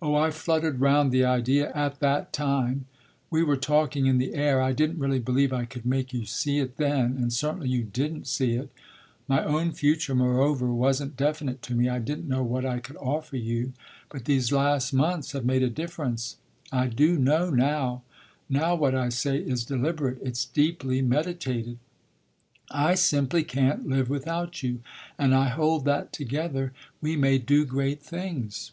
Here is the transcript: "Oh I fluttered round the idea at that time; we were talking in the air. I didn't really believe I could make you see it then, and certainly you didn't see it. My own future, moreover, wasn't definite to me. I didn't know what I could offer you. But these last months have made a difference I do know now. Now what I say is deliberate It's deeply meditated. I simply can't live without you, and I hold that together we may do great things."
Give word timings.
"Oh 0.00 0.14
I 0.14 0.30
fluttered 0.30 0.80
round 0.80 1.12
the 1.12 1.22
idea 1.26 1.70
at 1.74 2.00
that 2.00 2.32
time; 2.32 2.86
we 3.30 3.42
were 3.42 3.58
talking 3.58 4.06
in 4.06 4.16
the 4.16 4.32
air. 4.34 4.62
I 4.62 4.72
didn't 4.72 5.00
really 5.00 5.18
believe 5.18 5.52
I 5.52 5.66
could 5.66 5.84
make 5.84 6.14
you 6.14 6.24
see 6.24 6.60
it 6.60 6.78
then, 6.78 7.18
and 7.18 7.30
certainly 7.30 7.68
you 7.68 7.82
didn't 7.84 8.26
see 8.26 8.54
it. 8.54 8.70
My 9.28 9.44
own 9.44 9.72
future, 9.72 10.14
moreover, 10.14 10.72
wasn't 10.72 11.18
definite 11.18 11.60
to 11.64 11.74
me. 11.74 11.90
I 11.90 11.98
didn't 11.98 12.26
know 12.26 12.42
what 12.42 12.64
I 12.64 12.78
could 12.78 12.96
offer 12.96 13.36
you. 13.36 13.74
But 14.08 14.24
these 14.24 14.50
last 14.50 14.94
months 14.94 15.32
have 15.32 15.44
made 15.44 15.62
a 15.62 15.68
difference 15.68 16.38
I 16.72 16.86
do 16.86 17.18
know 17.18 17.50
now. 17.50 18.02
Now 18.48 18.74
what 18.74 18.94
I 18.94 19.10
say 19.10 19.36
is 19.36 19.66
deliberate 19.66 20.20
It's 20.22 20.46
deeply 20.46 21.02
meditated. 21.02 21.76
I 22.70 22.94
simply 22.94 23.42
can't 23.44 23.86
live 23.86 24.08
without 24.08 24.62
you, 24.62 24.80
and 25.18 25.34
I 25.34 25.48
hold 25.50 25.84
that 25.84 26.14
together 26.14 26.72
we 27.02 27.14
may 27.16 27.36
do 27.36 27.66
great 27.66 28.02
things." 28.02 28.72